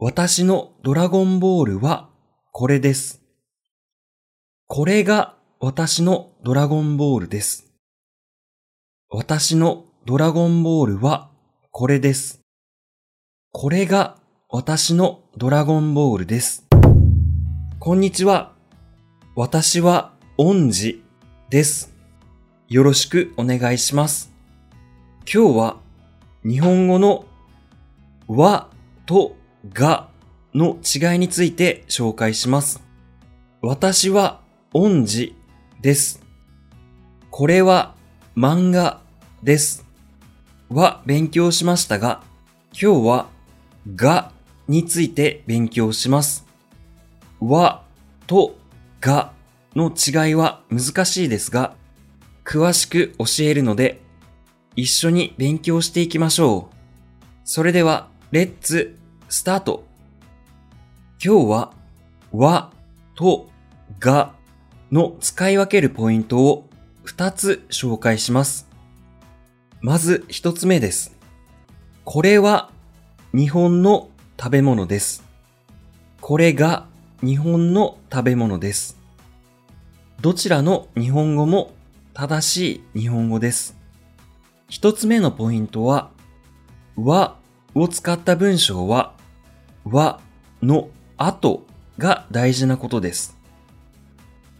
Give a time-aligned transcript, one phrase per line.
[0.00, 2.08] 私のドラゴンボールは
[2.52, 3.20] これです。
[4.68, 7.66] これが私のドラゴンボールです。
[9.10, 11.30] 私のドラゴンボールは
[11.72, 12.42] これです。
[13.50, 16.68] これが私のドラゴンボールです。
[17.80, 18.52] こんにちは。
[19.34, 21.02] 私は恩師
[21.50, 21.92] です。
[22.68, 24.32] よろしくお願いします。
[25.22, 25.76] 今日は
[26.44, 27.24] 日本語の
[28.28, 28.68] 和
[29.04, 29.37] と
[29.72, 30.08] が
[30.54, 32.82] の違いについて紹介します。
[33.60, 34.40] 私は
[34.72, 35.34] 恩師
[35.80, 36.22] です。
[37.30, 37.94] これは
[38.36, 39.00] 漫画
[39.42, 39.84] です。
[40.68, 42.22] は勉強しましたが、
[42.72, 43.28] 今日は
[43.94, 44.32] が
[44.68, 46.46] について勉強します。
[47.40, 47.82] 和
[48.26, 48.56] と
[49.00, 49.32] が
[49.74, 51.74] の違いは難しいですが、
[52.44, 54.00] 詳しく教えるので、
[54.76, 56.74] 一緒に勉強していきましょう。
[57.44, 58.98] それでは、レッツ
[59.30, 59.84] スタート
[61.22, 61.72] 今日は
[62.32, 62.72] 和
[63.14, 63.50] と
[64.00, 64.32] が
[64.90, 66.66] の使い分けるポイントを
[67.04, 68.68] 2つ紹介します。
[69.82, 71.14] まず1つ目です。
[72.06, 72.70] これは
[73.34, 74.08] 日本の
[74.38, 75.24] 食べ物です。
[76.22, 76.86] これが
[77.22, 78.96] 日本の食べ物です。
[80.22, 81.72] どちらの日本語も
[82.14, 83.76] 正しい日本語です。
[84.70, 86.10] 1つ目のポイントは
[86.96, 87.36] 和
[87.74, 89.17] を使った文章は
[89.90, 90.20] 和
[90.62, 93.36] の後が大事なことです。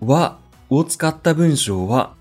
[0.00, 2.14] 和を使った文章は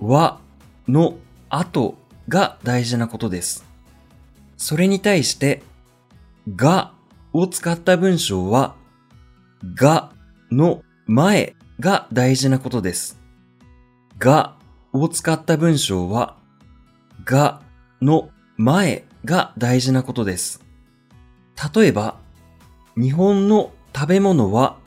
[0.00, 0.38] 和
[0.86, 1.16] の
[1.48, 1.96] 後
[2.28, 3.64] が大事なことです。
[4.56, 5.62] それに対して
[6.54, 6.92] が
[7.32, 8.76] を使った文章は
[9.74, 10.12] が
[10.50, 13.18] の前が大事なことです。
[14.18, 14.56] が
[14.92, 16.36] を使った文章は
[17.24, 17.62] が
[18.00, 20.69] の前が大事なことです。
[21.74, 22.16] 例えば、
[22.96, 24.78] 日本の食べ物は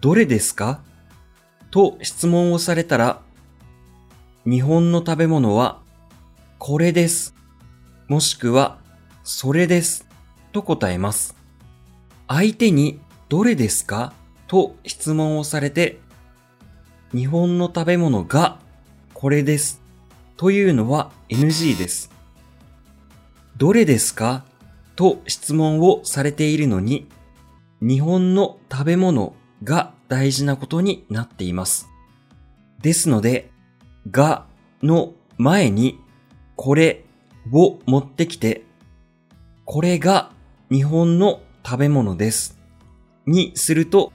[0.00, 0.80] どれですか？
[1.70, 3.20] と質問をされたら、
[4.44, 5.80] 日本の食べ物は
[6.58, 7.34] これです。
[8.08, 8.78] もしくは
[9.22, 10.08] それです。
[10.52, 11.36] と答えます。
[12.26, 12.98] 相手に
[13.28, 14.12] どれですか？
[14.48, 16.00] と質問をされて、
[17.12, 18.58] 日本の食べ物が
[19.14, 19.80] これです。
[20.36, 22.10] というのは NG です。
[23.56, 24.44] どれですか？
[25.00, 27.08] と質問をされているのに、
[27.80, 29.34] 日本の食べ物
[29.64, 31.88] が大事なことになっています。
[32.82, 33.50] ですので、
[34.10, 34.44] が
[34.82, 35.98] の前に
[36.54, 37.06] これ
[37.50, 38.66] を持ってきて、
[39.64, 40.32] これが
[40.70, 42.60] 日本の食べ物です。
[43.24, 44.12] にすると、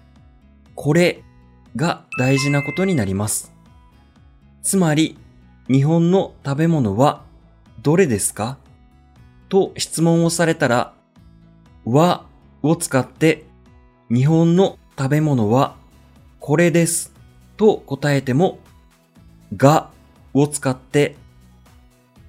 [0.76, 1.24] これ
[1.76, 3.52] が大事なことになります。
[4.62, 5.18] つまり、
[5.68, 7.24] 日本の食べ物は
[7.82, 8.60] どれですか？
[9.50, 10.94] と質問をされたら、
[11.86, 12.26] は
[12.64, 13.46] を使って、
[14.10, 15.76] 日本の食べ物は
[16.40, 17.14] これです
[17.58, 18.60] と答えても、
[19.56, 19.90] が
[20.34, 21.16] を使って、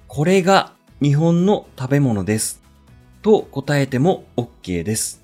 [0.07, 2.61] これが日本の食べ物です
[3.21, 5.21] と答えても OK です。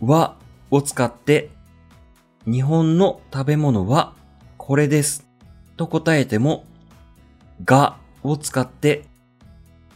[0.00, 0.36] は
[0.70, 1.50] を使って、
[2.46, 4.14] 日本の食べ物は
[4.56, 5.26] これです
[5.76, 6.64] と答えても、
[7.64, 9.04] がを使って、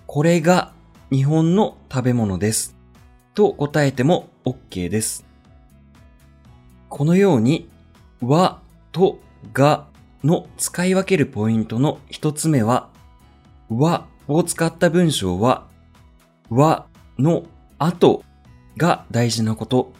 [0.06, 0.72] これが
[1.10, 2.76] 日本の食べ物です。
[3.34, 5.24] と答えても OK です。
[6.88, 7.68] このように、
[8.20, 8.60] 和
[8.92, 9.18] と
[9.52, 9.88] が
[10.22, 12.88] の使い分けるポイントの一つ目は、
[13.68, 15.66] 和を使った文章は、
[16.48, 16.86] 和
[17.18, 17.44] の
[17.78, 18.22] 後
[18.76, 19.92] が大事なこと。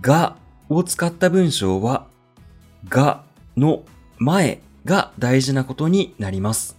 [0.00, 0.36] が
[0.68, 2.06] を使った文章は、
[2.88, 3.24] が
[3.56, 3.84] の
[4.18, 6.76] 前が大事なことになります。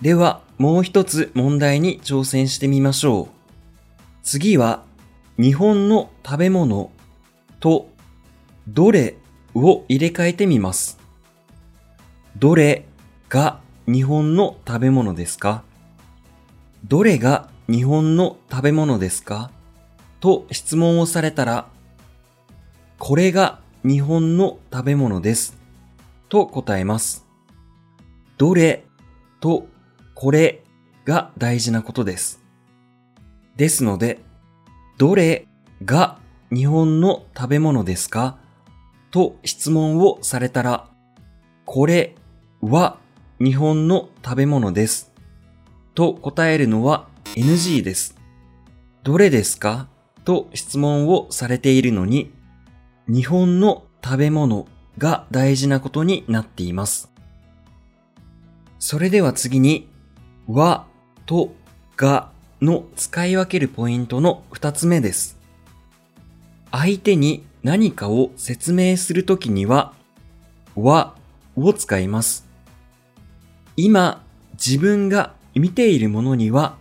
[0.00, 3.28] では、もう一つ問題に挑戦してみましょう。
[4.22, 4.84] 次は、
[5.38, 6.92] 日本の食べ物
[7.58, 7.88] と
[8.68, 9.16] どれ
[9.54, 10.98] を入れ替えてみます。
[12.36, 12.86] どれ
[13.28, 15.64] が日本の食べ物ですか？
[16.86, 19.50] どれが日本の食べ物ですか？
[20.20, 21.66] と質問をされたら、
[22.98, 25.56] これが日本の食べ物です。
[26.28, 27.26] と答えます。
[28.36, 28.84] どれ
[29.40, 29.66] と
[30.20, 30.64] これ
[31.04, 32.42] が大事なことです。
[33.56, 34.18] ですので、
[34.96, 35.46] どれ
[35.84, 36.18] が
[36.52, 38.36] 日本の食べ物ですか？
[39.12, 40.88] と質問をされたら、
[41.64, 42.16] これ
[42.60, 42.98] は
[43.38, 45.12] 日本の食べ物です。
[45.94, 47.06] と答えるのは
[47.36, 48.16] NG です。
[49.04, 49.86] どれですか？
[50.24, 52.32] と質問をされているのに、
[53.06, 54.66] 日本の食べ物
[54.98, 57.08] が大事なことになっています。
[58.80, 59.87] それでは次に、
[60.48, 60.86] 和
[61.26, 61.52] と
[61.96, 62.30] が
[62.62, 65.38] の使い分けるポイントの二つ目です。
[66.72, 69.92] 相手に何かを説明するときには、
[70.74, 71.14] は
[71.54, 72.46] を使います。
[73.76, 76.78] 今、自分が見ているものには、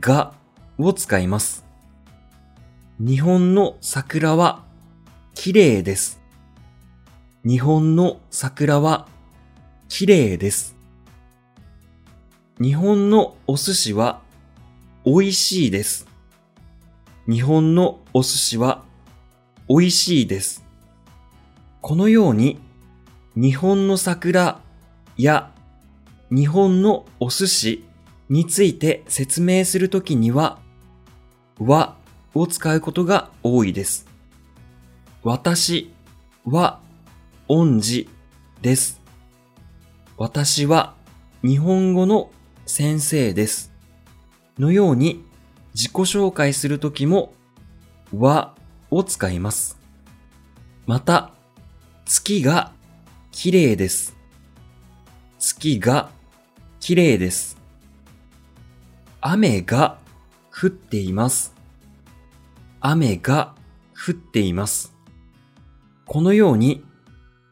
[0.00, 0.32] が
[0.78, 1.66] を使います。
[2.98, 4.64] 日本の桜は
[5.34, 6.20] 綺麗です。
[7.44, 9.06] 日本の桜は
[9.88, 10.77] 綺麗です。
[12.60, 14.20] 日本のお寿司は
[15.04, 16.08] 美味しいです。
[17.30, 18.82] 日本のお寿司は
[19.68, 20.64] 美味しいです。
[21.80, 22.58] このように
[23.36, 24.60] 日本の桜
[25.16, 25.52] や
[26.32, 27.84] 日本のお寿司
[28.28, 30.58] について説明するときには
[31.60, 31.96] は
[32.34, 34.08] を使うことが多いです。
[35.22, 35.92] 私
[36.44, 36.80] は
[37.46, 38.08] 恩師
[38.62, 39.00] です。
[40.16, 40.96] 私は
[41.42, 42.32] 日本語の
[42.68, 43.72] 先生です。
[44.58, 45.24] のように
[45.74, 47.32] 自己紹介するときも
[48.14, 48.54] は
[48.90, 49.78] を使います。
[50.86, 51.32] また、
[52.04, 52.72] 月が
[53.32, 54.14] 綺麗です。
[55.38, 56.10] 月が
[56.78, 57.56] 綺麗です。
[59.22, 59.98] 雨が
[60.52, 61.54] 降っています。
[62.80, 63.54] 雨が
[63.94, 64.94] 降っています。
[66.04, 66.84] このように、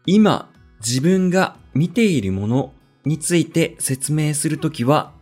[0.05, 2.73] 今自分が見ているもの
[3.07, 5.13] について説明するときは、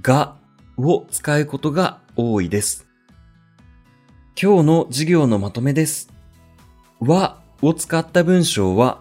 [0.00, 0.36] が
[0.78, 2.86] を使うことが多いです。
[4.40, 6.08] 今日の授業のまとめです。
[7.00, 9.00] はを使った文章は、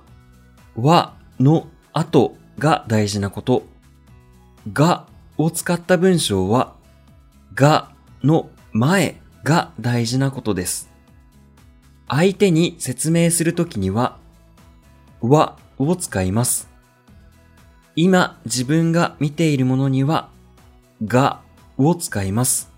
[0.75, 3.63] はの後が大事なこと。
[4.73, 5.06] が
[5.38, 6.73] を使った文章は、
[7.53, 7.91] が
[8.23, 10.91] の前が大事なことです。
[12.07, 14.17] 相手に説明するときには、
[15.21, 16.69] はを使います。
[18.01, 20.30] 今自分が見ているものには、
[21.06, 21.42] が
[21.78, 22.69] を使います。